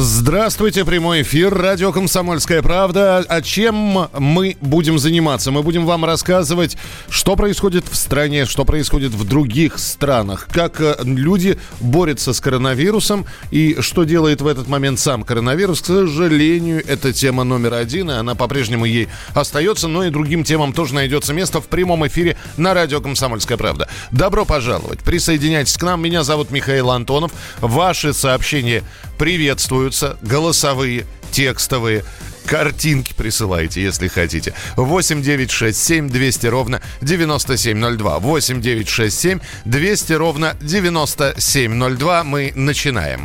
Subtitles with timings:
[0.00, 3.18] Здравствуйте, прямой эфир, радио «Комсомольская правда».
[3.28, 5.50] А чем мы будем заниматься?
[5.50, 6.76] Мы будем вам рассказывать,
[7.08, 13.26] что происходит в стране, что происходит в других странах, как э, люди борются с коронавирусом
[13.50, 15.80] и что делает в этот момент сам коронавирус.
[15.80, 20.72] К сожалению, это тема номер один, и она по-прежнему ей остается, но и другим темам
[20.72, 23.88] тоже найдется место в прямом эфире на радио «Комсомольская правда».
[24.12, 26.00] Добро пожаловать, присоединяйтесь к нам.
[26.00, 27.32] Меня зовут Михаил Антонов.
[27.60, 28.84] Ваши сообщения
[29.18, 32.04] приветствуются, голосовые, текстовые.
[32.46, 34.54] Картинки присылайте, если хотите.
[34.76, 38.18] 8 9 6 7 200 ровно 9702.
[38.20, 42.24] 8 9 6 7 200 ровно 9702.
[42.24, 43.22] Мы начинаем.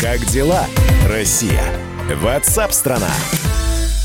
[0.00, 0.66] Как дела,
[1.06, 1.62] Россия?
[2.08, 3.10] Ватсап-страна!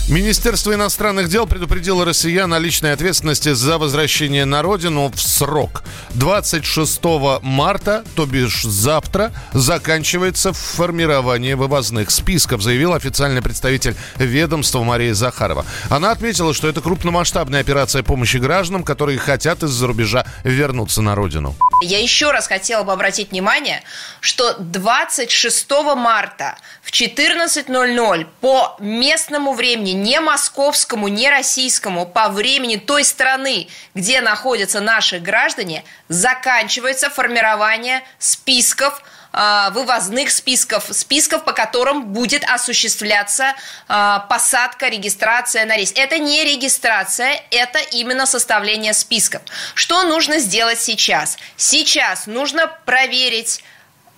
[0.10, 5.84] Министерство иностранных дел предупредило россиян о личной ответственности за возвращение на родину в срок.
[6.12, 7.02] 26
[7.42, 15.66] марта, то бишь завтра, заканчивается формирование вывозных списков, заявил официальный представитель ведомства Мария Захарова.
[15.90, 21.54] Она отметила, что это крупномасштабная операция помощи гражданам, которые хотят из-за рубежа вернуться на родину.
[21.84, 23.84] Я еще раз хотела бы обратить внимание,
[24.22, 26.56] что 26 марта
[26.88, 34.80] в 14.00 по местному времени, не московскому, не российскому, по времени той страны, где находятся
[34.80, 43.54] наши граждане, заканчивается формирование списков а, вывозных списков, списков, по которым будет осуществляться
[43.90, 45.92] а, посадка, регистрация на рейс.
[45.94, 49.42] Это не регистрация, это именно составление списков.
[49.76, 51.38] Что нужно сделать сейчас?
[51.58, 53.62] Сейчас нужно проверить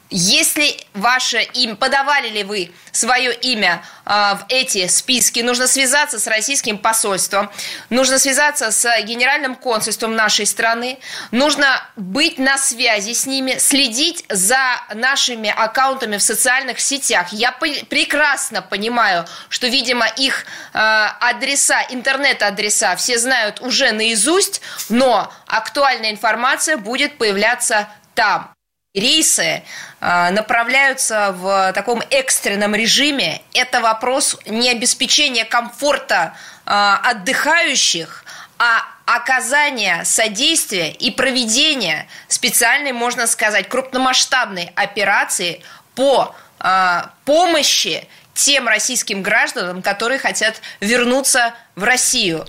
[0.09, 6.25] если ваше имя, подавали ли вы свое имя э, в эти списки, нужно связаться с
[6.25, 7.51] российским посольством,
[7.89, 10.97] нужно связаться с генеральным консульством нашей страны,
[11.31, 17.31] нужно быть на связи с ними, следить за нашими аккаунтами в социальных сетях.
[17.31, 20.79] Я прекрасно понимаю, что, видимо, их э,
[21.19, 28.51] адреса, интернет-адреса все знают уже наизусть, но актуальная информация будет появляться там
[28.93, 29.63] рейсы
[30.01, 33.41] э, направляются в таком экстренном режиме.
[33.53, 36.35] Это вопрос не обеспечения комфорта
[36.65, 38.23] э, отдыхающих,
[38.57, 45.61] а оказания содействия и проведения специальной, можно сказать, крупномасштабной операции
[45.95, 52.45] по э, помощи тем российским гражданам, которые хотят вернуться в Россию.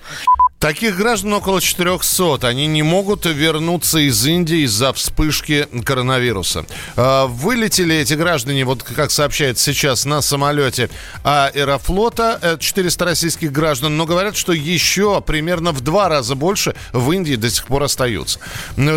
[0.60, 2.46] Таких граждан около 400.
[2.46, 6.66] Они не могут вернуться из Индии из-за вспышки коронавируса.
[6.96, 10.90] А, вылетели эти граждане, вот как сообщает сейчас, на самолете
[11.24, 12.58] Аэрофлота.
[12.60, 13.96] 400 российских граждан.
[13.96, 18.38] Но говорят, что еще примерно в два раза больше в Индии до сих пор остаются.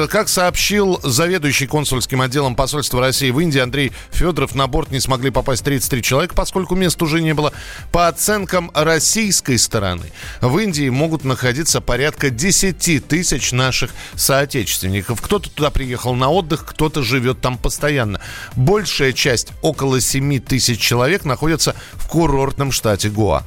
[0.10, 5.30] Как сообщил заведующий консульским отделом посольства России в Индии Андрей Федоров, на борт не смогли
[5.30, 7.54] попасть 33 человека, поскольку мест уже не было.
[7.94, 15.22] По оценкам российской стороны, в Индии могут находиться находиться порядка 10 тысяч наших соотечественников.
[15.22, 18.20] Кто-то туда приехал на отдых, кто-то живет там постоянно.
[18.56, 23.44] Большая часть, около 7 тысяч человек, находится в курортном штате Гоа.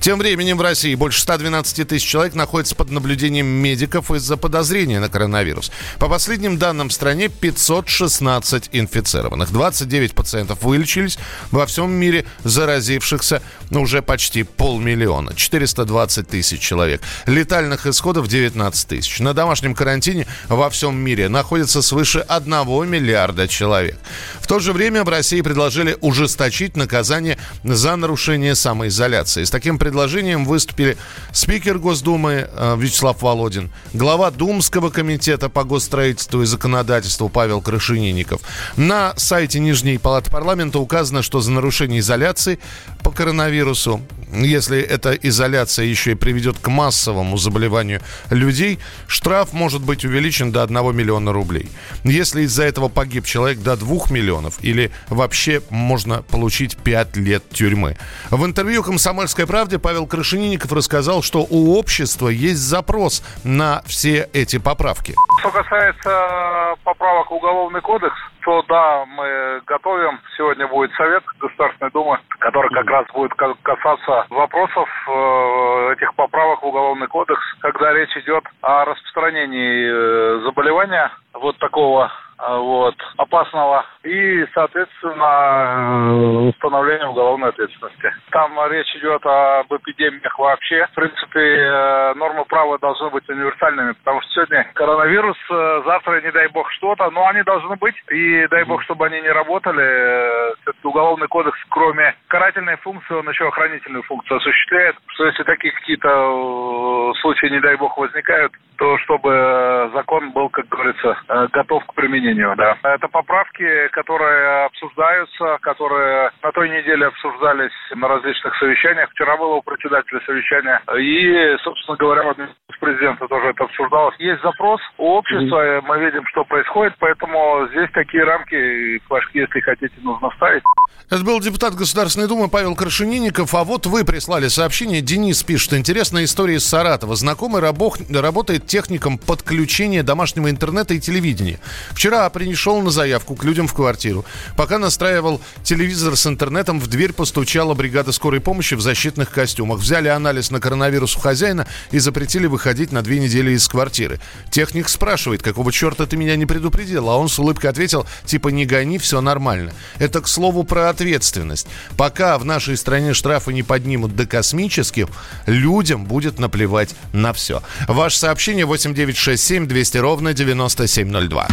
[0.00, 5.08] Тем временем в России больше 112 тысяч человек находятся под наблюдением медиков из-за подозрения на
[5.08, 5.70] коронавирус.
[5.98, 9.52] По последним данным в стране 516 инфицированных.
[9.52, 11.18] 29 пациентов вылечились.
[11.50, 15.34] Во всем мире заразившихся уже почти полмиллиона.
[15.34, 17.02] 420 тысяч человек.
[17.26, 19.20] Летальных исходов 19 тысяч.
[19.20, 23.98] На домашнем карантине во всем мире находится свыше 1 миллиарда человек.
[24.40, 29.44] В то же время в России предложили ужесточить наказание за нарушение самоизоляции.
[29.44, 30.96] С таким предложением выступили
[31.32, 38.40] спикер Госдумы э, Вячеслав Володин, глава Думского комитета по госстроительству и законодательству Павел Крашенинников.
[38.76, 42.58] На сайте Нижней Палаты парламента указано, что за нарушение изоляции
[43.02, 44.00] по коронавирусу,
[44.32, 50.62] если эта изоляция еще и приведет к массовому заболеванию людей, штраф может быть увеличен до
[50.62, 51.68] 1 миллиона рублей.
[52.04, 57.96] Если из-за этого погиб человек до 2 миллионов или вообще можно получить 5 лет тюрьмы.
[58.30, 64.58] В интервью «Комсомольской правде» Павел Крашенинников рассказал, что у общества есть запрос на все эти
[64.58, 65.12] поправки.
[65.40, 70.18] Что касается поправок в Уголовный кодекс, то да, мы готовим.
[70.34, 76.66] Сегодня будет совет Государственной Думы, который как раз будет касаться вопросов э, этих поправок в
[76.66, 84.46] Уголовный кодекс, когда речь идет о распространении э, заболевания вот такого э, вот опасного и,
[84.54, 88.12] соответственно, установление уголовной ответственности.
[88.30, 90.86] Там речь идет об эпидемиях вообще.
[90.92, 95.36] В принципе, нормы права должны быть универсальными, потому что сегодня коронавирус,
[95.84, 99.30] завтра, не дай бог, что-то, но они должны быть, и дай бог, чтобы они не
[99.30, 100.54] работали.
[100.62, 107.12] Все-таки уголовный кодекс, кроме карательной функции, он еще охранительную функцию осуществляет, что если такие какие-то
[107.20, 111.16] случаи, не дай бог, возникают, то чтобы закон был, как говорится,
[111.52, 112.76] готов к применению, да.
[112.82, 119.10] Это поправки, которые обсуждаются, которые на той неделе обсуждались на различных совещаниях.
[119.10, 120.80] Вчера было у председателя совещания.
[120.98, 124.14] И, собственно говоря, вот с президента тоже это обсуждалось.
[124.18, 129.94] Есть запрос у общества, мы видим, что происходит, поэтому здесь такие рамки, флажки, если хотите,
[130.02, 130.62] нужно ставить.
[131.10, 133.54] Это был депутат Государственной Думы Павел Крашенинников.
[133.54, 135.00] А вот вы прислали сообщение.
[135.00, 135.72] Денис пишет.
[135.72, 137.16] Интересная история из Саратова.
[137.16, 141.58] Знакомый рабох, работает техником подключения домашнего интернета и телевидения.
[141.90, 144.24] Вчера пришел на заявку к людям в квартиру.
[144.56, 149.78] Пока настраивал телевизор с интернетом, в дверь постучала бригада скорой помощи в защитных костюмах.
[149.78, 154.20] Взяли анализ на коронавирус у хозяина и запретили выходить на две недели из квартиры.
[154.50, 157.08] Техник спрашивает, какого черта ты меня не предупредил?
[157.08, 159.72] А он с улыбкой ответил, типа не гони, все нормально.
[159.98, 161.68] Это, к слову, про ответственность.
[161.96, 165.06] Пока в нашей стране штрафы не поднимут до космических,
[165.46, 167.62] людям будет наплевать на все.
[167.86, 171.48] Ваше сообщение 8967 200 ровно 9702.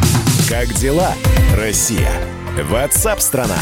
[0.50, 1.14] Как дела,
[1.58, 2.10] Россия?
[2.70, 3.60] Ватсап-страна!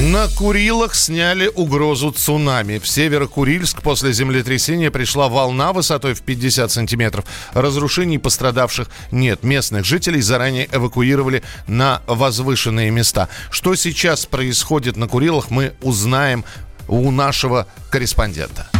[0.00, 2.78] На Курилах сняли угрозу цунами.
[2.78, 7.26] В Северо-Курильск после землетрясения пришла волна высотой в 50 сантиметров.
[7.52, 9.42] Разрушений пострадавших нет.
[9.42, 13.28] Местных жителей заранее эвакуировали на возвышенные места.
[13.50, 16.46] Что сейчас происходит на Курилах, мы узнаем
[16.88, 18.70] у нашего корреспондента.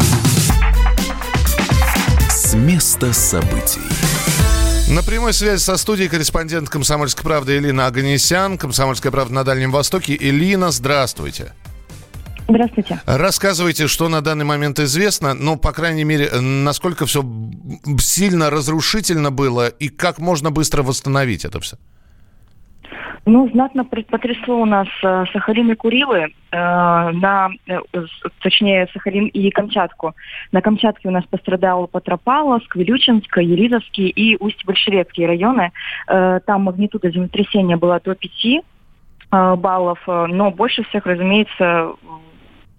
[2.31, 4.16] С места событий.
[4.89, 8.57] На прямой связи со студией корреспондент «Комсомольской правды» Элина Аганесян.
[8.57, 10.17] «Комсомольская правда» на Дальнем Востоке.
[10.19, 11.55] Элина, здравствуйте.
[12.49, 13.01] Здравствуйте.
[13.05, 17.25] Рассказывайте, что на данный момент известно, ну, по крайней мере, насколько все
[17.99, 21.79] сильно разрушительно было и как можно быстро восстановить это все.
[23.29, 27.81] Ну, знатно потрясло у нас э, Сахалин и Курилы, э, на, э,
[28.41, 30.15] точнее, Сахалин и Камчатку.
[30.53, 35.73] На Камчатке у нас пострадал Петропавловск, Вилючинск, Елизовский и Усть-Большерецкие районы.
[36.07, 41.95] Там магнитуда землетрясения была до 5 э, баллов, но больше всех, разумеется,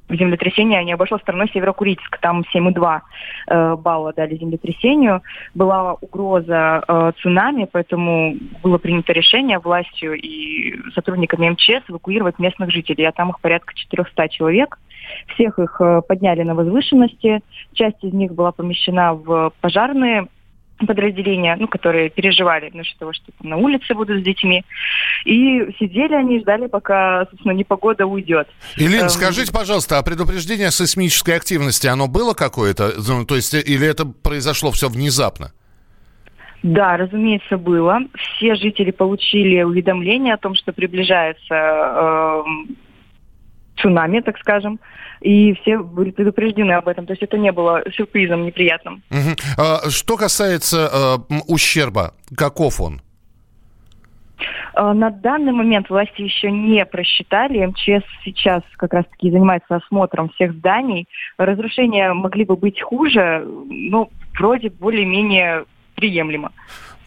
[0.10, 2.18] землетрясение не обошло стороной Северокурильск.
[2.20, 3.02] Там 7,2
[3.48, 5.22] э, балла дали землетрясению.
[5.54, 13.06] Была угроза э, цунами, поэтому было принято решение властью и сотрудниками МЧС эвакуировать местных жителей.
[13.06, 14.78] А там их порядка 400 человек.
[15.34, 17.42] Всех их э, подняли на возвышенности.
[17.74, 20.28] Часть из них была помещена в пожарные
[20.86, 24.64] подразделения, ну, которые переживали насчет того, что там, на улице будут с детьми.
[25.26, 28.48] И сидели они, ждали, пока, собственно, непогода уйдет.
[28.78, 29.10] Илин, эм...
[29.10, 32.94] скажите, пожалуйста, а предупреждение о сейсмической активности, оно было какое-то?
[33.08, 35.52] Ну, то есть, или это произошло все внезапно?
[36.64, 38.00] Да, разумеется, было.
[38.16, 42.44] Все жители получили уведомление о том, что приближается э,
[43.78, 44.80] цунами, так скажем,
[45.22, 47.06] и все были предупреждены об этом.
[47.06, 49.04] То есть это не было сюрпризом неприятным.
[49.10, 49.90] Угу.
[49.90, 53.02] Что касается э, ущерба, каков он?
[54.74, 57.66] А, на данный момент власти еще не просчитали.
[57.66, 61.08] МЧС сейчас как раз-таки занимается осмотром всех зданий.
[61.38, 65.66] Разрушения могли бы быть хуже, но вроде более-менее
[65.96, 66.52] приемлемо.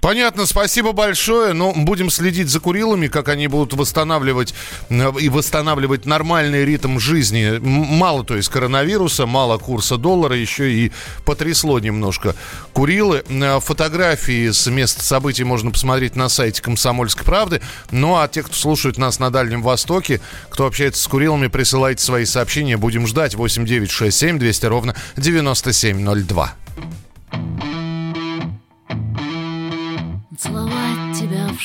[0.00, 1.52] Понятно, спасибо большое.
[1.52, 4.54] Ну, будем следить за Курилами, как они будут восстанавливать
[4.88, 7.58] э, и восстанавливать нормальный ритм жизни.
[7.60, 10.92] Мало, то есть, коронавируса, мало курса доллара, еще и
[11.26, 12.34] потрясло немножко
[12.72, 13.24] Курилы.
[13.28, 17.60] Э, фотографии с места событий можно посмотреть на сайте Комсомольской правды.
[17.90, 22.24] Ну, а те, кто слушает нас на Дальнем Востоке, кто общается с Курилами, присылайте свои
[22.24, 22.78] сообщения.
[22.78, 23.34] Будем ждать.
[23.34, 26.54] 8 9 6 7 200 ровно 9702.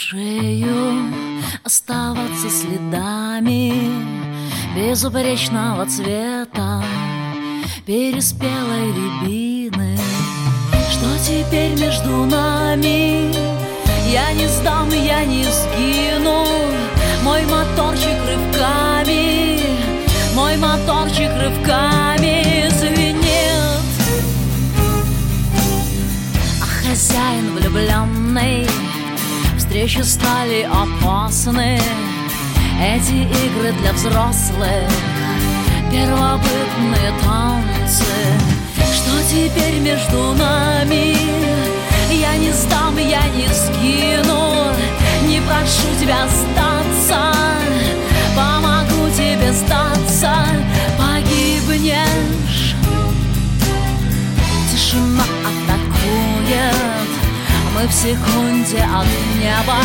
[0.10, 1.12] Шею,
[1.64, 3.74] оставаться следами
[4.76, 6.84] безупречного цвета
[7.88, 9.98] переспелой рябины.
[10.92, 13.34] Что теперь между нами?
[14.12, 16.46] Я не сдам, я не сгину.
[17.24, 19.60] Мой моторчик рывками,
[20.36, 23.82] мой моторчик рывками звенит.
[26.62, 28.75] А хозяин влюбленный
[29.76, 31.78] встречи стали опасны.
[32.82, 34.90] Эти игры для взрослых
[35.92, 38.06] Первобытные танцы.
[38.94, 41.18] Что теперь между нами?
[42.10, 44.72] Я не сдам, я не скину.
[45.28, 47.34] Не прошу тебя сдаться
[48.34, 50.32] Помогу тебе сдаться
[57.96, 59.08] секунде от
[59.40, 59.80] неба.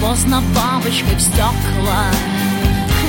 [0.00, 2.06] Поздно бабочкой в стекла.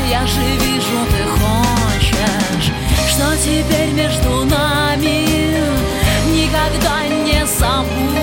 [0.10, 2.74] Я же вижу, ты хочешь
[3.08, 5.58] Что теперь между нами?
[6.30, 8.23] Никогда не забудешь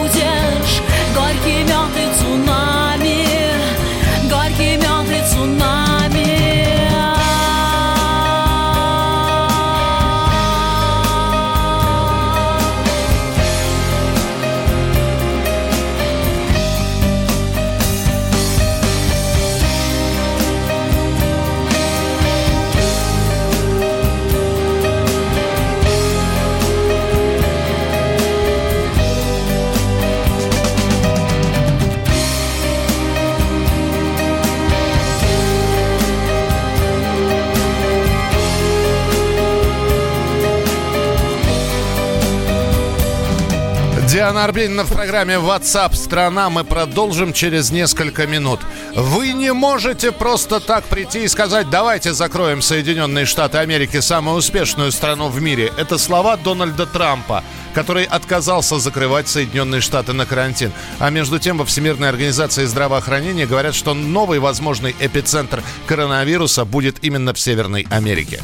[44.30, 46.50] Диана Арбенина в программе WhatsApp страна.
[46.50, 48.60] Мы продолжим через несколько минут.
[48.94, 54.92] Вы не можете просто так прийти и сказать, давайте закроем Соединенные Штаты Америки, самую успешную
[54.92, 55.72] страну в мире.
[55.76, 57.42] Это слова Дональда Трампа
[57.74, 60.72] который отказался закрывать Соединенные Штаты на карантин.
[60.98, 67.32] А между тем во Всемирной организации здравоохранения говорят, что новый возможный эпицентр коронавируса будет именно
[67.32, 68.40] в Северной Америке.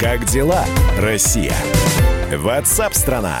[0.00, 0.64] Как дела,
[0.98, 1.54] Россия?
[2.32, 3.40] Ватсап-страна!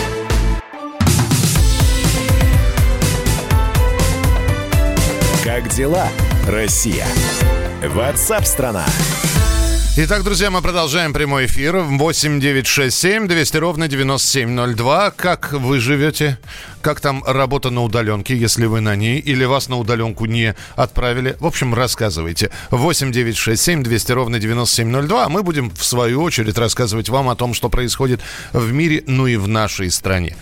[5.61, 6.07] Как дела,
[6.47, 7.05] Россия?
[7.83, 8.83] Ватсап-страна!
[9.95, 11.77] Итак, друзья, мы продолжаем прямой эфир.
[11.77, 15.11] 8 9 6 7 200 ровно 9702.
[15.11, 16.39] Как вы живете?
[16.81, 21.37] Как там работа на удаленке, если вы на ней, или вас на удаленку не отправили?
[21.39, 22.49] В общем, рассказывайте.
[22.71, 25.25] 8 9 6 7 200 ровно 9702.
[25.25, 28.21] А мы будем, в свою очередь, рассказывать вам о том, что происходит
[28.51, 30.35] в мире, ну и в нашей стране.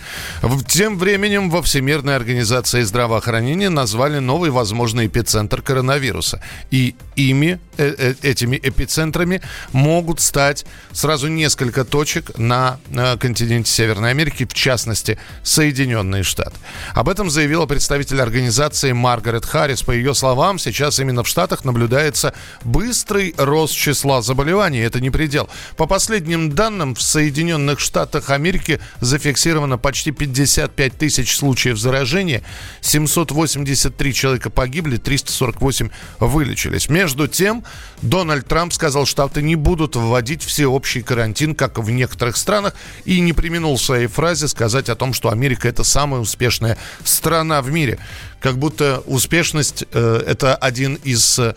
[0.66, 6.42] Тем временем во Всемирной организации здравоохранения назвали новый возможный эпицентр коронавируса.
[6.70, 9.42] И ими, э -э этими эпицентрами,
[9.72, 16.56] могут стать сразу несколько точек на э, континенте Северной Америки, в частности, Соединенные Штаты.
[16.94, 19.82] Об этом заявила представитель организации Маргарет Харрис.
[19.82, 22.34] По ее словам, сейчас именно в Штатах наблюдается
[22.64, 24.80] быстрый рост числа заболеваний.
[24.80, 25.48] Это не предел.
[25.76, 32.42] По последним данным, в Соединенных Штатах Америки зафиксировано почти 55 тысяч случаев заражения,
[32.80, 36.88] 783 человека погибли, 348 вылечились.
[36.88, 37.64] Между тем,
[38.02, 43.20] Дональд Трамп сказал, что Штаты не будут вводить всеобщий карантин, как в некоторых странах, и
[43.20, 45.84] не применул в своей фразе сказать о том, что Америка это
[46.20, 47.98] самая успешная страна в мире.
[48.40, 51.54] Как будто успешность э, это один из э,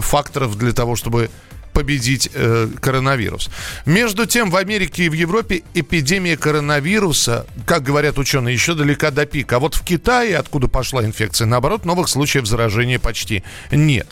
[0.00, 1.30] факторов для того, чтобы
[1.72, 3.50] победить э, коронавирус.
[3.86, 9.26] Между тем, в Америке и в Европе эпидемия коронавируса, как говорят ученые, еще далека до
[9.26, 9.56] пика.
[9.56, 14.08] А вот в Китае, откуда пошла инфекция, наоборот, новых случаев заражения почти нет.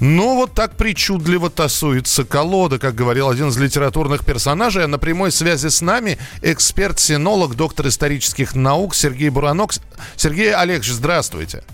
[0.00, 4.84] Но вот так причудливо тасуется колода, как говорил один из литературных персонажей.
[4.84, 9.72] А на прямой связи с нами эксперт-синолог, доктор исторических наук Сергей Буранок.
[10.16, 11.64] Сергей Олегович, здравствуйте.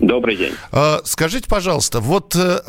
[0.00, 0.54] Добрый день.
[0.72, 2.60] А, скажите, пожалуйста, вот э,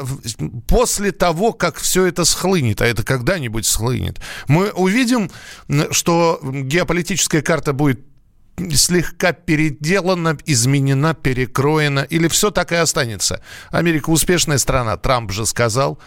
[0.68, 5.32] после того, как все это схлынет, а это когда-нибудь схлынет, мы увидим,
[5.92, 8.02] что геополитическая карта будет
[8.74, 13.42] слегка переделана, изменена, перекроена, или все так и останется?
[13.72, 16.00] Америка успешная страна, Трамп же сказал.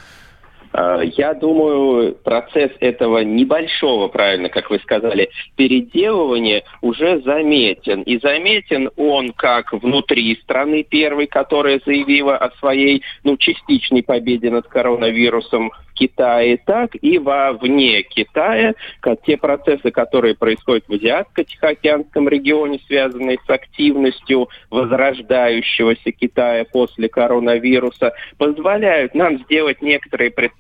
[0.72, 8.02] Э, я думаю, процесс этого небольшого, правильно, как вы сказали, переделывания уже заметен.
[8.02, 14.66] И заметен он как внутри страны первой, которая заявила о своей ну, частичной победе над
[14.68, 23.38] коронавирусом Китае, так и вовне Китая, как те процессы, которые происходят в Азиатско-Тихоокеанском регионе, связанные
[23.44, 30.57] с активностью возрождающегося Китая после коронавируса, позволяют нам сделать некоторые предположения,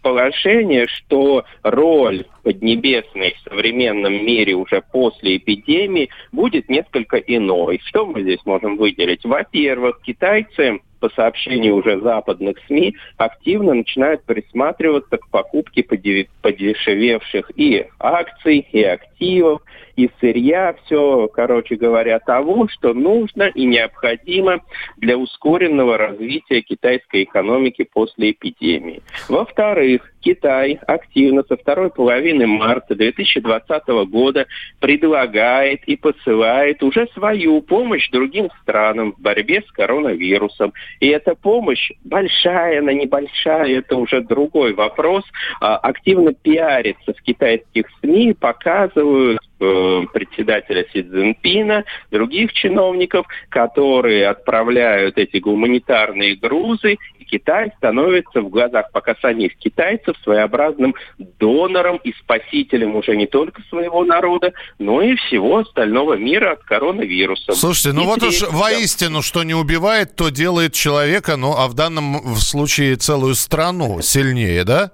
[0.88, 7.80] что роль Поднебесной в современном мире уже после эпидемии будет несколько иной.
[7.84, 9.24] Что мы здесь можем выделить?
[9.24, 18.66] Во-первых, китайцы по сообщению уже западных СМИ, активно начинают присматриваться к покупке подешевевших и акций,
[18.72, 19.62] и активов,
[19.96, 24.60] из сырья, все, короче говоря, того, что нужно и необходимо
[24.96, 29.02] для ускоренного развития китайской экономики после эпидемии.
[29.28, 34.46] Во-вторых, Китай активно со второй половины марта 2020 года
[34.80, 40.72] предлагает и посылает уже свою помощь другим странам в борьбе с коронавирусом.
[41.00, 45.24] И эта помощь большая, она небольшая, это уже другой вопрос.
[45.60, 55.18] А, активно пиарится в китайских СМИ, показывают э, председателя Си Цзиньпина, других чиновников, которые отправляют
[55.18, 56.96] эти гуманитарные грузы
[57.28, 64.04] Китай становится в глазах пока самих китайцев своеобразным донором и спасителем уже не только своего
[64.04, 67.52] народа, но и всего остального мира от коронавируса.
[67.52, 71.74] Слушайте, ну и вот уж воистину, что не убивает, то делает человека, ну а в
[71.74, 74.92] данном случае целую страну сильнее, да?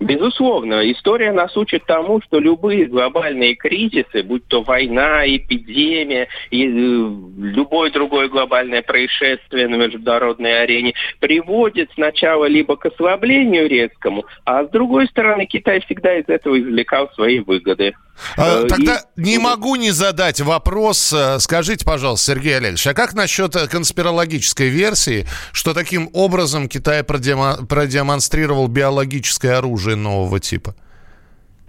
[0.00, 6.70] Безусловно, история нас учит тому, что любые глобальные кризисы, будь то война, эпидемия и э,
[6.70, 14.70] любое другое глобальное происшествие на международной арене, приводит сначала либо к ослаблению резкому, а с
[14.70, 17.92] другой стороны Китай всегда из этого извлекал свои выгоды.
[18.36, 19.22] А, э, тогда и...
[19.22, 21.12] не могу не задать вопрос.
[21.12, 28.68] Э, скажите, пожалуйста, Сергей Олегович, а как насчет конспирологической версии, что таким образом Китай продемонстрировал
[28.68, 30.74] биологическое оружие нового типа?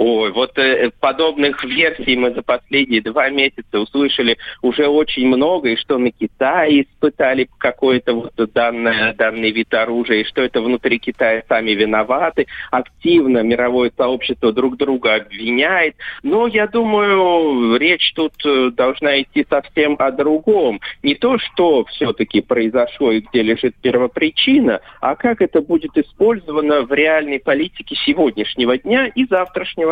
[0.04, 5.76] Ой, вот э, подобных версий мы за последние два месяца услышали уже очень много, и
[5.76, 11.44] что на Китае испытали какой-то вот данное, данный вид оружия, и что это внутри Китая
[11.48, 12.48] сами виноваты.
[12.72, 15.96] Активно мировое сообщество друг друга обвиняет.
[16.24, 20.82] Но я думаю, речь тут э, должна идти совсем о другом.
[21.04, 26.92] Не то, что все-таки произошло и где лежит первопричина, а как это будет использовано в
[26.92, 29.91] реальной политике сегодняшнего дня и завтрашнего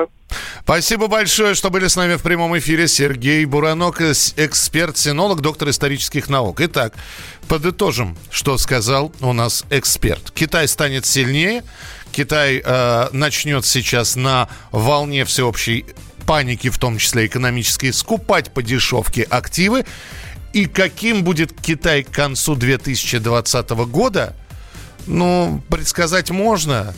[0.63, 2.87] Спасибо большое, что были с нами в прямом эфире.
[2.87, 6.61] Сергей Буранок, эксперт-синолог, доктор исторических наук.
[6.61, 6.93] Итак,
[7.47, 10.31] подытожим, что сказал у нас эксперт.
[10.31, 11.63] Китай станет сильнее.
[12.11, 15.85] Китай э, начнет сейчас на волне всеобщей
[16.27, 19.85] паники, в том числе экономической, скупать по дешевке активы.
[20.53, 24.35] И каким будет Китай к концу 2020 года,
[25.07, 26.93] ну, предсказать можно.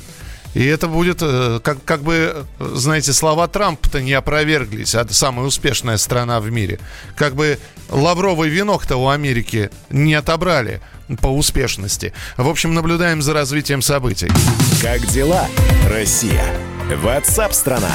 [0.54, 5.98] И это будет, э, как, как бы, знаете, слова Трампа-то не опроверглись, а самая успешная
[5.98, 6.80] страна в мире.
[7.16, 7.58] Как бы
[7.90, 10.82] лавровый венок-то у Америки не отобрали
[11.22, 12.14] по успешности.
[12.38, 14.30] В общем, наблюдаем за развитием событий.
[14.82, 15.48] Как дела,
[15.90, 16.46] Россия?
[17.02, 17.92] Ватсап-страна!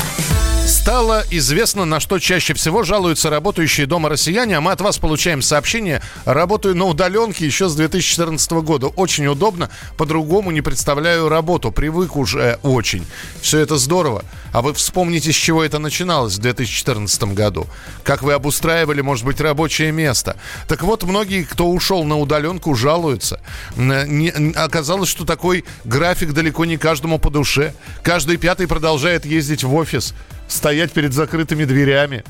[0.66, 5.40] Стало известно, на что чаще всего жалуются работающие дома россияне, а мы от вас получаем
[5.40, 6.02] сообщение.
[6.24, 8.88] Работаю на удаленке еще с 2014 года.
[8.88, 11.70] Очень удобно, по-другому не представляю работу.
[11.70, 13.06] Привык уже очень.
[13.40, 14.24] Все это здорово.
[14.52, 17.68] А вы вспомните, с чего это начиналось в 2014 году.
[18.02, 20.36] Как вы обустраивали, может быть, рабочее место.
[20.66, 23.40] Так вот, многие, кто ушел на удаленку, жалуются.
[23.76, 27.72] Не, оказалось, что такой график далеко не каждому по душе.
[28.02, 30.12] Каждый пятый продолжает ездить в офис
[30.48, 32.24] стоять перед закрытыми дверями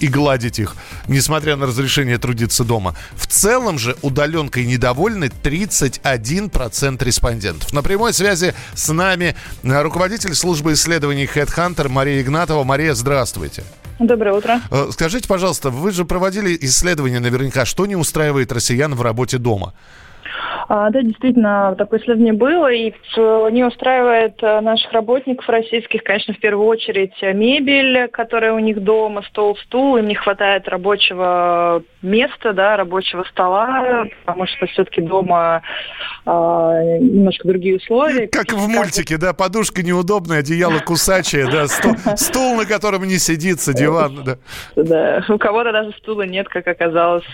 [0.00, 0.76] и гладить их,
[1.08, 2.94] несмотря на разрешение трудиться дома.
[3.14, 7.72] В целом же удаленкой недовольны 31% респондентов.
[7.72, 12.64] На прямой связи с нами руководитель службы исследований HeadHunter Мария Игнатова.
[12.64, 13.64] Мария, здравствуйте.
[13.98, 14.60] Доброе утро.
[14.70, 19.72] Э, скажите, пожалуйста, вы же проводили исследования наверняка, что не устраивает россиян в работе дома?
[20.68, 26.38] А, да, действительно, такое исследование было, и не устраивает э, наших работников российских, конечно, в
[26.38, 32.76] первую очередь мебель, которая у них дома, стол, стул, им не хватает рабочего места, да,
[32.76, 35.62] рабочего стола, потому что все-таки дома
[36.24, 38.28] а, немножко другие условия.
[38.28, 43.72] Как в мультике, да, подушка неудобная, одеяло кусачее, да, стул, стул на котором не сидится,
[43.72, 44.38] диван, да.
[44.76, 47.24] Да, у кого-то даже стула нет, как оказалось.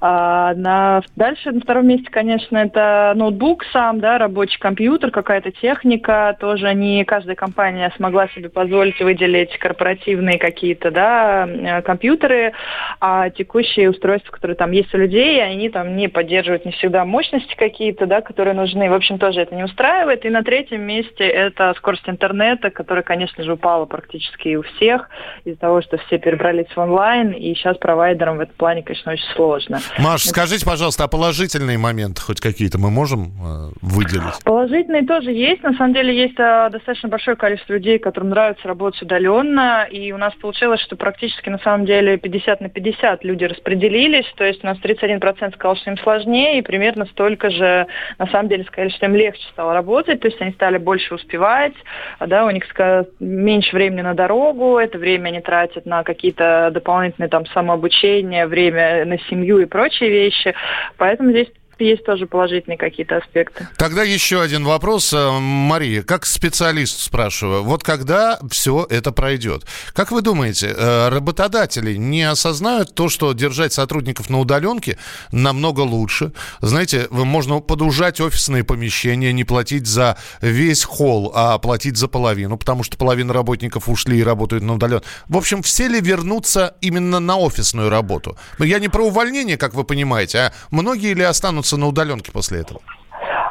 [0.00, 6.36] А, на, дальше на втором месте, конечно, это ноутбук сам, да, рабочий компьютер, какая-то техника.
[6.38, 12.52] Тоже не каждая компания смогла себе позволить выделить корпоративные какие-то, да, э, компьютеры,
[13.00, 17.54] а текущие устройства, которые там есть у людей, они там не поддерживают не всегда мощности
[17.56, 18.90] какие-то, да, которые нужны.
[18.90, 20.24] В общем, тоже это не устраивает.
[20.24, 25.08] И на третьем месте это скорость интернета, которая, конечно же, упала практически у всех
[25.44, 29.28] из-за того, что все перебрались в онлайн, и сейчас провайдерам в этом плане, конечно, очень
[29.34, 29.80] сложно.
[29.98, 32.40] Маш, скажите, пожалуйста, а положительные моменты хоть?
[32.48, 34.42] Какие-то мы можем э, выделить?
[34.44, 35.62] Положительные тоже есть.
[35.62, 39.86] На самом деле есть э, достаточно большое количество людей, которым нравится работать удаленно.
[39.90, 44.26] И у нас получилось, что практически на самом деле 50 на 50 люди распределились.
[44.36, 47.86] То есть у нас 31% сказал, что им сложнее, и примерно столько же
[48.18, 50.20] на самом деле сказали, что им легче стало работать.
[50.20, 51.74] То есть они стали больше успевать,
[52.18, 52.64] а, да, у них
[53.20, 59.18] меньше времени на дорогу, это время они тратят на какие-то дополнительные там самообучение, время на
[59.28, 60.54] семью и прочие вещи.
[60.96, 61.48] Поэтому здесь
[61.80, 63.68] есть тоже положительные какие-то аспекты.
[63.76, 70.10] Тогда еще один вопрос, э, Мария, как специалист спрашиваю, вот когда все это пройдет, как
[70.10, 74.98] вы думаете, э, работодатели не осознают то, что держать сотрудников на удаленке
[75.32, 76.32] намного лучше?
[76.60, 82.82] Знаете, можно подужать офисные помещения, не платить за весь холл, а платить за половину, потому
[82.82, 85.06] что половина работников ушли и работают на удаленке.
[85.28, 88.36] В общем, все ли вернутся именно на офисную работу?
[88.58, 92.32] Но я не про увольнение, как вы понимаете, а многие ли останутся вернуться на удаленке
[92.32, 92.80] после этого?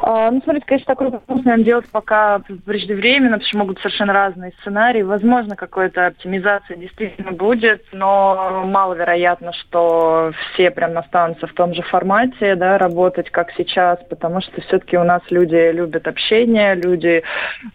[0.10, 4.54] А, ну, смотрите, конечно, такой вопрос, наверное, делать пока преждевременно, потому что могут совершенно разные
[4.62, 5.02] сценарии.
[5.02, 12.56] Возможно, какая-то оптимизация действительно будет, но маловероятно, что все прям останутся в том же формате,
[12.56, 17.22] да, работать, как сейчас, потому что все-таки у нас люди любят общение, люди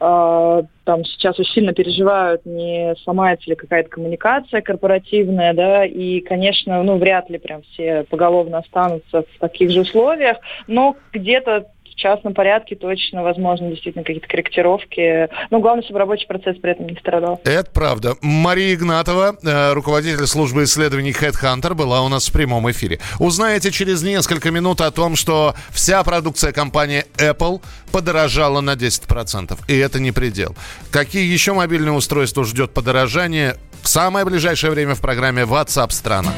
[0.01, 6.83] э, там сейчас очень сильно переживают, не сломается ли какая-то коммуникация корпоративная, да, и, конечно,
[6.83, 12.35] ну, вряд ли прям все поголовно останутся в таких же условиях, но где-то в частном
[12.35, 15.29] порядке точно возможно действительно какие-то корректировки.
[15.51, 17.41] Но главное, чтобы рабочий процесс при этом не страдал.
[17.45, 18.15] Это правда.
[18.23, 22.99] Мария Игнатова, э, руководитель службы исследований Headhunter, была у нас в прямом эфире.
[23.19, 27.61] Узнаете через несколько минут о том, что вся продукция компании Apple
[27.93, 29.59] подорожала на 10%.
[29.69, 30.57] И это не предел.
[30.91, 33.57] Какие еще мобильные устройства ждет подорожание?
[33.83, 36.33] В самое ближайшее время в программе WhatsApp страна.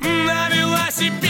[0.00, 1.27] На велосипеде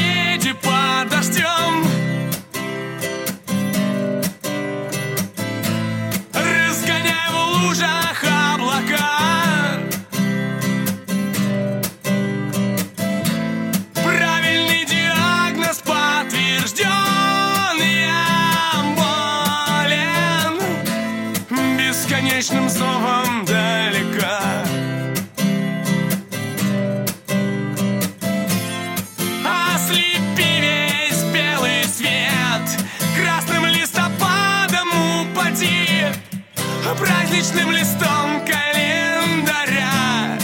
[37.38, 40.38] праздничным листом календаря.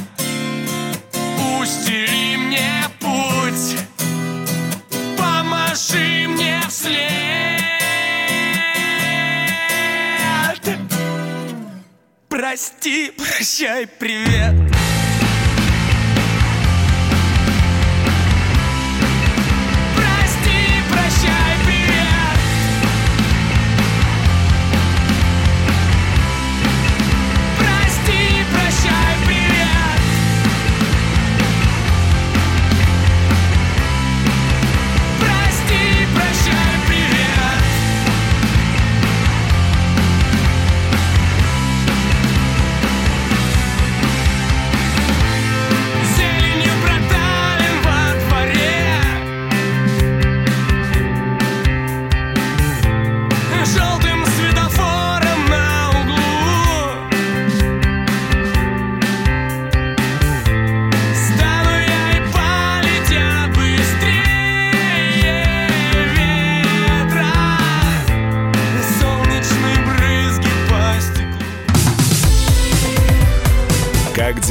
[1.60, 3.76] Устели мне путь,
[5.18, 7.00] помаши мне вслед.
[12.28, 14.73] Прости, прощай, привет.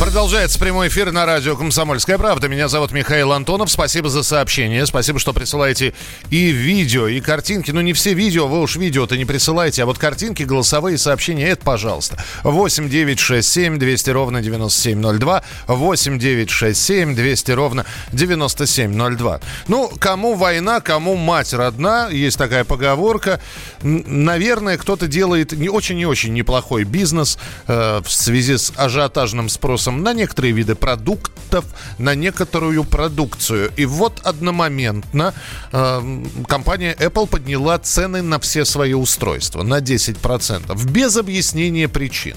[0.00, 2.48] Продолжается прямой эфир на радио «Комсомольская правда».
[2.48, 3.70] Меня зовут Михаил Антонов.
[3.70, 4.84] Спасибо за сообщение.
[4.86, 5.94] Спасибо, что присылаете
[6.30, 7.70] и видео, и картинки.
[7.70, 11.64] Ну, не все видео, вы уж видео-то не присылаете, а вот картинки, голосовые сообщения, это
[11.64, 12.22] пожалуйста.
[12.42, 15.42] 8 9 6 7 200 ровно 9702.
[15.68, 19.40] 8 9 6 7 200 ровно 9702.
[19.68, 22.08] Ну, кому война, кому мать родна.
[22.10, 23.40] Есть такая поговорка.
[23.82, 29.83] Наверное, кто-то делает не очень и очень неплохой бизнес э, в связи с ажиотажным спросом
[29.90, 31.64] на некоторые виды продуктов,
[31.98, 33.70] на некоторую продукцию.
[33.76, 35.34] И вот одномоментно
[35.72, 42.36] э, компания Apple подняла цены на все свои устройства на 10%, без объяснения причин.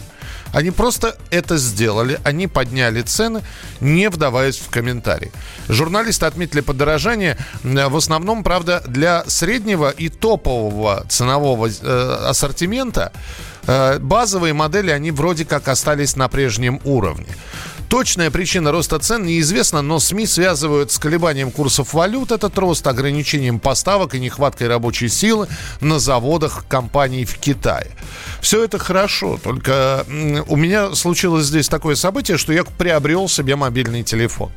[0.53, 3.41] Они просто это сделали, они подняли цены,
[3.81, 5.31] не вдаваясь в комментарии.
[5.67, 13.11] Журналисты отметили подорожание э, в основном, правда, для среднего и топового ценового э, ассортимента.
[13.67, 17.27] Э, базовые модели, они вроде как остались на прежнем уровне.
[17.89, 23.59] Точная причина роста цен неизвестна, но СМИ связывают с колебанием курсов валют этот рост, ограничением
[23.59, 25.47] поставок и нехваткой рабочей силы
[25.79, 27.91] на заводах компаний в Китае.
[28.41, 30.05] Все это хорошо, только
[30.47, 34.51] у меня случилось здесь такое событие, что я приобрел себе мобильный телефон.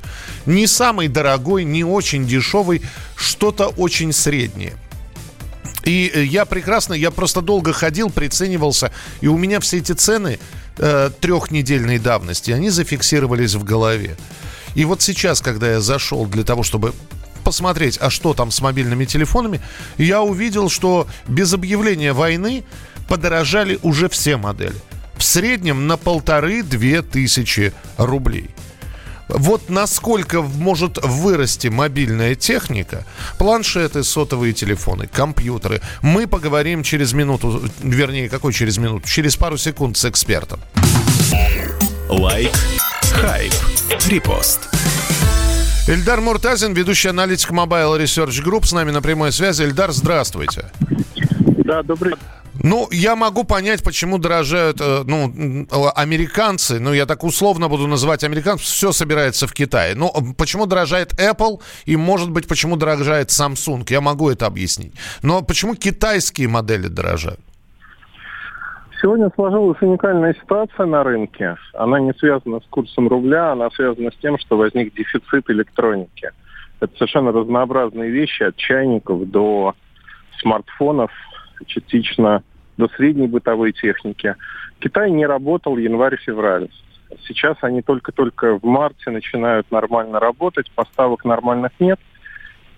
[0.44, 2.82] Не самый дорогой, не очень дешевый,
[3.14, 4.74] что-то очень среднее.
[5.90, 10.38] И э, я прекрасно, я просто долго ходил, приценивался, и у меня все эти цены
[10.78, 14.16] э, трехнедельной давности, они зафиксировались в голове.
[14.76, 16.94] И вот сейчас, когда я зашел для того, чтобы
[17.42, 19.60] посмотреть, а что там с мобильными телефонами,
[19.98, 22.62] я увидел, что без объявления войны
[23.08, 24.76] подорожали уже все модели.
[25.16, 28.50] В среднем на полторы-две тысячи рублей.
[29.34, 33.04] Вот насколько может вырасти мобильная техника,
[33.38, 39.96] планшеты, сотовые телефоны, компьютеры, мы поговорим через минуту, вернее, какой через минуту, через пару секунд
[39.96, 40.60] с экспертом.
[42.08, 42.52] Лайк.
[43.12, 43.52] Хайп.
[44.08, 44.68] Репост.
[45.86, 49.62] Эльдар Муртазин, ведущий аналитик Mobile Research Group, с нами на прямой связи.
[49.62, 50.70] Эльдар, здравствуйте.
[51.70, 52.14] Да, добрый
[52.64, 57.86] Ну, я могу понять, почему дорожают, э, ну, э, американцы, ну, я так условно буду
[57.86, 59.94] называть американцев, все собирается в Китае.
[59.94, 64.94] Э, почему дорожает Apple и, может быть, почему дорожает Samsung, я могу это объяснить.
[65.22, 67.38] Но почему китайские модели дорожают?
[69.00, 71.56] Сегодня сложилась уникальная ситуация на рынке.
[71.74, 76.32] Она не связана с курсом рубля, она связана с тем, что возник дефицит электроники.
[76.80, 79.74] Это совершенно разнообразные вещи, от чайников до
[80.40, 81.10] смартфонов,
[81.66, 82.42] частично
[82.76, 84.34] до средней бытовой техники.
[84.78, 86.68] Китай не работал январь-февраль.
[87.26, 91.98] Сейчас они только-только в марте начинают нормально работать, поставок нормальных нет.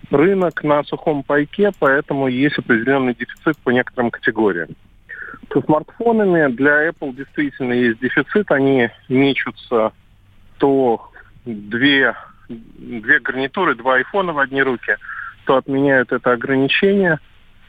[0.09, 4.69] Рынок на сухом пайке, поэтому есть определенный дефицит по некоторым категориям.
[5.51, 8.51] Со смартфонами для Apple действительно есть дефицит.
[8.51, 9.91] Они мечутся
[10.57, 11.09] то
[11.45, 12.15] две,
[12.49, 14.95] две гарнитуры, два айфона в одни руки,
[15.45, 17.19] то отменяют это ограничение.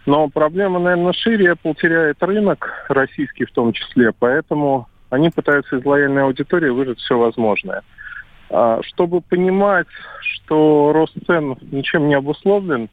[0.07, 1.53] Но проблема, наверное, шире.
[1.53, 7.19] Apple теряет рынок, российский в том числе, поэтому они пытаются из лояльной аудитории выжать все
[7.19, 7.83] возможное.
[8.51, 9.87] А, Чтобы понимать,
[10.21, 12.89] что рост цен ничем не обусловлен,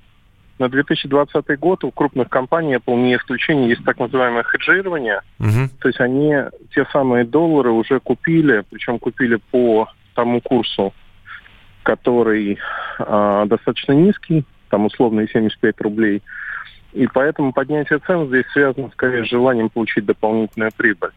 [0.60, 5.22] на 2020 год у крупных компаний Apple не исключение, есть так называемое хеджирование.
[5.82, 6.36] То есть они
[6.76, 10.94] те самые доллары уже купили, причем купили по тому курсу,
[11.82, 12.60] который
[13.00, 16.22] а, достаточно низкий, там условно 75 рублей.
[16.94, 21.12] И поэтому поднятие цен здесь связано скорее с желанием получить дополнительную прибыль.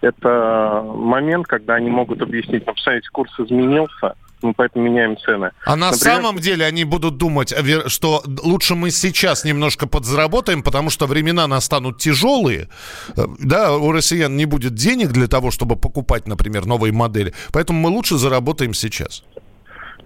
[0.00, 5.50] Это момент, когда они могут объяснить, ну, посмотрите, курс изменился, мы поэтому меняем цены.
[5.64, 10.62] А на Например, самом деле они будут думать, а, что лучше мы сейчас немножко подзаработаем,
[10.62, 12.68] потому что времена настанут тяжелые.
[13.16, 17.34] Э, Да, у россиян не будет денег для того, чтобы покупать, например, новые модели.
[17.52, 19.24] Поэтому мы лучше заработаем сейчас.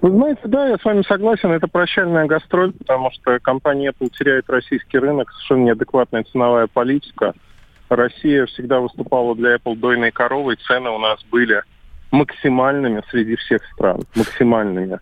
[0.03, 4.51] Вы знаете, да, я с вами согласен, это прощальная гастроль, потому что компания Apple теряет
[4.51, 7.35] российский рынок, совершенно неадекватная ценовая политика.
[7.89, 11.63] Россия всегда выступала для Apple дойной коровой, цены у нас были
[12.11, 14.99] максимальными среди всех стран, максимальными.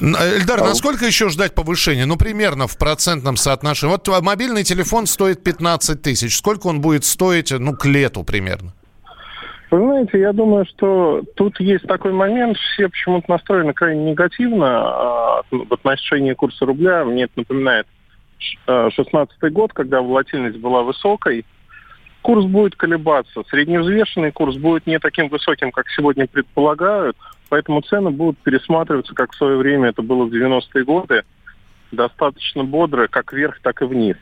[0.00, 2.06] Н- Эльдар, А насколько еще ждать повышения?
[2.06, 3.92] Ну, примерно в процентном соотношении.
[3.92, 6.38] Вот мобильный телефон стоит 15 тысяч.
[6.38, 8.72] Сколько он будет стоить, ну, к лету примерно?
[9.70, 15.42] Вы знаете, я думаю, что тут есть такой момент, все почему-то настроены крайне негативно а,
[15.50, 17.04] в отношении курса рубля.
[17.04, 17.86] Мне это напоминает
[18.38, 21.44] ш- 16 год, когда волатильность была высокой.
[22.22, 23.42] Курс будет колебаться.
[23.50, 27.16] Средневзвешенный курс будет не таким высоким, как сегодня предполагают,
[27.50, 31.24] поэтому цены будут пересматриваться, как в свое время это было в 90-е годы,
[31.92, 34.16] достаточно бодро, как вверх, так и вниз.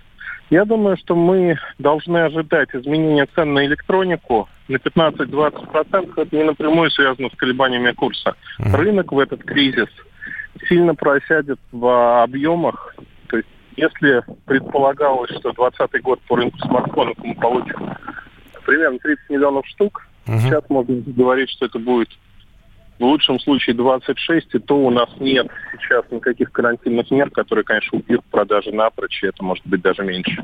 [0.50, 6.12] Я думаю, что мы должны ожидать изменения цен на электронику на 15-20%.
[6.16, 8.34] Это не напрямую связано с колебаниями курса.
[8.58, 9.88] Рынок в этот кризис
[10.68, 12.94] сильно просядет в объемах.
[13.28, 17.94] То есть если предполагалось, что 2020 год по рынку смартфонов мы получим
[18.64, 22.08] примерно 30 миллионов штук, сейчас можно говорить, что это будет
[22.98, 25.46] в лучшем случае 26, и то у нас нет
[25.80, 30.42] сейчас никаких карантинных мер, которые, конечно, убьют продажи напрочь, и это может быть даже меньше.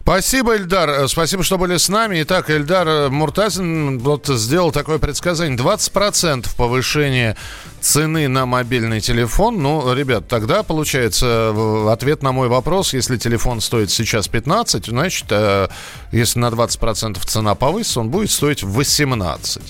[0.00, 0.88] Спасибо, Эльдар.
[0.90, 2.22] Э, Спасибо, что были с нами.
[2.22, 5.56] Итак, Эльдар э, Муртазин вот сделал такое предсказание.
[5.56, 7.36] 20% повышения
[7.80, 9.62] цены на мобильный телефон.
[9.62, 12.92] Ну, ребят, тогда получается в- ответ на мой вопрос.
[12.94, 15.68] Если телефон стоит сейчас 15, значит, э,
[16.12, 19.62] если на 20% цена повысится, он будет стоить 18.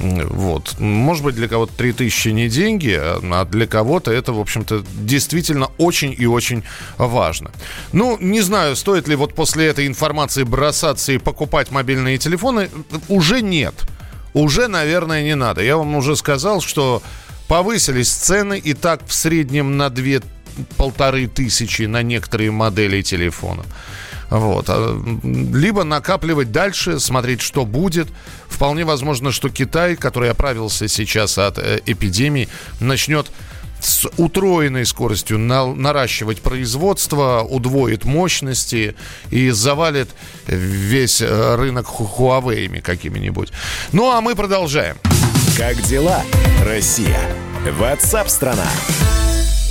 [0.00, 0.78] Вот.
[0.78, 6.14] Может быть, для кого-то 3000 не деньги, а для кого-то это, в общем-то, действительно очень
[6.16, 6.62] и очень
[6.96, 7.50] важно.
[7.92, 12.70] Ну, не знаю, стоит ли вот после этой информации бросаться и покупать мобильные телефоны.
[13.08, 13.74] Уже нет.
[14.34, 15.62] Уже, наверное, не надо.
[15.62, 17.02] Я вам уже сказал, что
[17.48, 20.22] повысились цены и так в среднем на две
[20.76, 23.66] полторы тысячи на некоторые модели телефонов.
[24.30, 24.66] Вот.
[24.68, 28.08] А, Либо накапливать дальше, смотреть, что будет.
[28.48, 32.48] Вполне возможно, что Китай, который оправился сейчас от э, эпидемии,
[32.80, 33.26] начнет
[33.80, 38.96] с утроенной скоростью на- наращивать производство, удвоит мощности
[39.30, 40.08] и завалит
[40.46, 43.52] весь э, рынок Huawei какими-нибудь.
[43.92, 44.96] Ну а мы продолжаем.
[45.56, 46.22] Как дела,
[46.64, 47.20] Россия?
[47.78, 48.66] Ватсап-страна!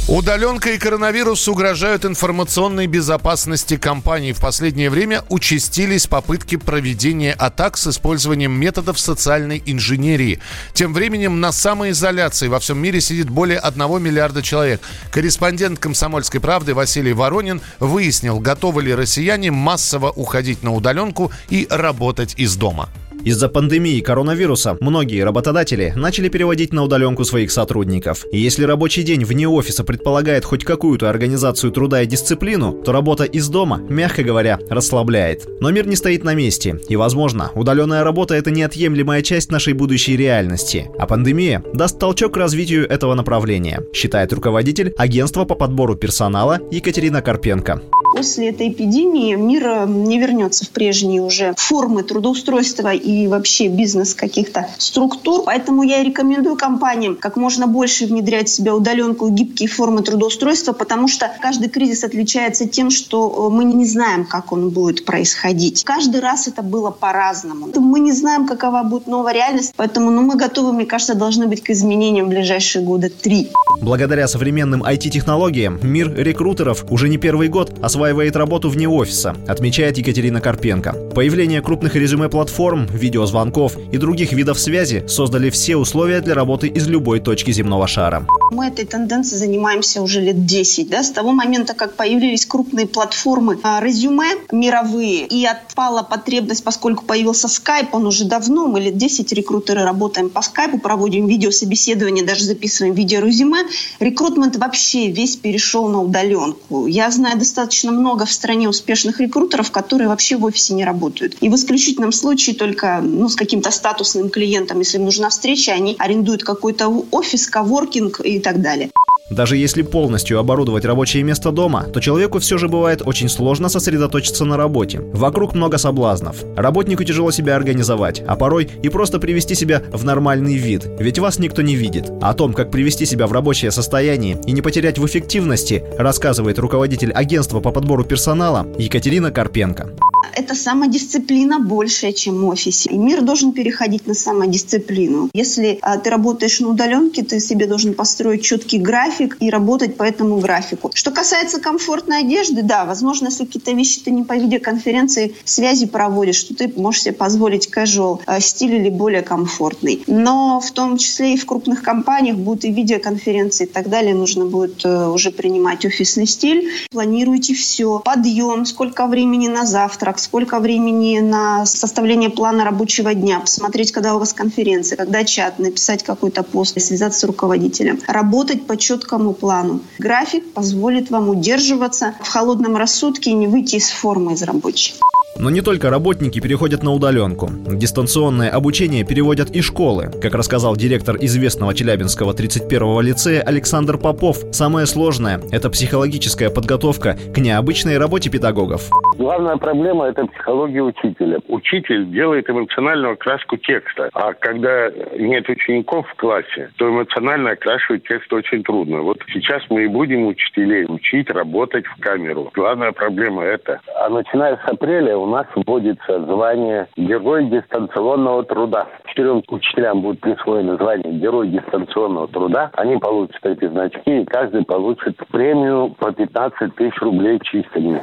[0.07, 4.31] Удаленка и коронавирус угрожают информационной безопасности компаний.
[4.31, 10.39] В последнее время участились попытки проведения атак с использованием методов социальной инженерии.
[10.73, 14.79] Тем временем на самоизоляции во всем мире сидит более 1 миллиарда человек.
[15.11, 22.33] Корреспондент «Комсомольской правды» Василий Воронин выяснил, готовы ли россияне массово уходить на удаленку и работать
[22.37, 22.87] из дома.
[23.23, 28.25] Из-за пандемии коронавируса многие работодатели начали переводить на удаленку своих сотрудников.
[28.31, 33.25] И если рабочий день вне офиса предполагает хоть какую-то организацию труда и дисциплину, то работа
[33.25, 35.47] из дома, мягко говоря, расслабляет.
[35.59, 40.15] Но мир не стоит на месте, и, возможно, удаленная работа– это неотъемлемая часть нашей будущей
[40.15, 40.89] реальности.
[40.97, 47.81] А пандемия даст толчок развитию этого направления, считает руководитель агентства по подбору персонала Екатерина Карпенко.
[48.15, 54.13] После этой эпидемии мир э, не вернется в прежние уже формы трудоустройства и вообще бизнес
[54.13, 55.43] каких-то структур.
[55.45, 60.73] Поэтому я рекомендую компаниям как можно больше внедрять в себя удаленку и гибкие формы трудоустройства,
[60.73, 65.85] потому что каждый кризис отличается тем, что э, мы не знаем, как он будет происходить.
[65.85, 67.69] Каждый раз это было по-разному.
[67.75, 71.63] Мы не знаем, какова будет новая реальность, поэтому ну, мы готовы, мне кажется, должны быть
[71.63, 73.49] к изменениям в ближайшие года три.
[73.81, 80.41] Благодаря современным IT-технологиям мир рекрутеров уже не первый год осваивает работу вне офиса, отмечает Екатерина
[80.41, 80.93] Карпенко.
[81.15, 87.19] Появление крупных резюме-платформ, видеозвонков и других видов связи создали все условия для работы из любой
[87.19, 88.25] точки земного шара.
[88.51, 93.59] Мы этой тенденцией занимаемся уже лет 10, да, с того момента, как появились крупные платформы
[93.63, 99.31] а, резюме мировые, и отпала потребность, поскольку появился скайп, он уже давно, мы лет 10
[99.33, 103.59] рекрутеры работаем по скайпу, проводим видеособеседование, даже записываем видеорезюме.
[103.99, 106.87] Рекрутмент вообще весь перешел на удаленку.
[106.87, 111.37] Я знаю достаточно много в стране успешных рекрутеров, которые вообще в офисе не работают.
[111.41, 115.95] И в исключительном случае только ну, с каким-то статусным клиентом, если им нужна встреча, они
[115.99, 118.91] арендуют какой-то офис, коворкинг и так далее.
[119.29, 124.45] Даже если полностью оборудовать рабочее место дома, то человеку все же бывает очень сложно сосредоточиться
[124.45, 125.01] на работе.
[125.13, 126.37] Вокруг много соблазнов.
[126.55, 131.39] Работнику тяжело себя организовать, а порой и просто привести себя в нормальный вид, ведь вас
[131.39, 132.09] никто не видит.
[132.21, 137.11] О том, как привести себя в рабочее состояние и не потерять в эффективности, рассказывает руководитель
[137.11, 139.89] агентства по подбору персонала Екатерина Карпенко.
[140.35, 142.89] Это самодисциплина большая, чем в офисе.
[142.91, 145.29] И мир должен переходить на самодисциплину.
[145.33, 150.03] Если а, ты работаешь на удаленке, ты себе должен построить четкий график и работать по
[150.03, 150.91] этому графику.
[150.93, 156.35] Что касается комфортной одежды, да, возможно, если какие-то вещи ты не по видеоконференции связи проводишь,
[156.35, 160.03] что ты можешь себе позволить casual а, стиль или более комфортный.
[160.07, 164.13] Но в том числе и в крупных компаниях будут и видеоконференции и так далее.
[164.13, 166.69] Нужно будет э, уже принимать офисный стиль.
[166.91, 167.99] Планируйте все.
[168.05, 174.19] Подъем, сколько времени на завтрак, сколько времени на составление плана рабочего дня, посмотреть, когда у
[174.19, 177.99] вас конференция, когда чат, написать какой-то пост, связаться с руководителем.
[178.07, 179.81] Работать по четкому плану.
[179.99, 184.93] График позволит вам удерживаться в холодном рассудке и не выйти из формы из рабочей.
[185.39, 187.49] Но не только работники переходят на удаленку.
[187.67, 190.09] Дистанционное обучение переводят и школы.
[190.21, 197.37] Как рассказал директор известного Челябинского 31-го лицея Александр Попов, самое сложное– это психологическая подготовка к
[197.37, 198.89] необычной работе педагогов.
[199.17, 201.39] Главная проблема– это психология учителя.
[201.47, 208.31] Учитель делает эмоциональную окраску текста, а когда нет учеников в классе, то эмоционально окрашивать текст
[208.33, 208.96] очень трудно.
[209.03, 212.51] Вот сейчас мы и будем учителей учить работать в камеру.
[212.53, 213.79] Главная проблема– это.
[213.99, 218.87] А начиная с апреля у нас вводится звание Герой дистанционного труда.
[219.07, 222.71] Четырем учителям будет присвоено звание Герой дистанционного труда.
[222.73, 228.01] Они получат эти значки, и каждый получит премию по 15 тысяч рублей чистыми.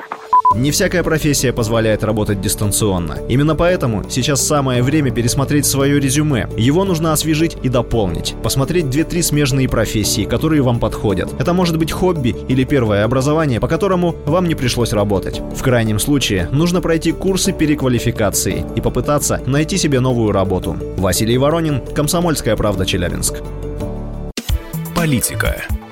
[0.55, 3.17] Не всякая профессия позволяет работать дистанционно.
[3.29, 6.49] Именно поэтому сейчас самое время пересмотреть свое резюме.
[6.57, 8.35] Его нужно освежить и дополнить.
[8.43, 11.33] Посмотреть 2-3 смежные профессии, которые вам подходят.
[11.41, 15.41] Это может быть хобби или первое образование, по которому вам не пришлось работать.
[15.57, 20.77] В крайнем случае, нужно пройти курсы переквалификации и попытаться найти себе новую работу.
[20.99, 23.37] Василий Воронин, Комсомольская правда, Челябинск.
[24.95, 25.65] Политика.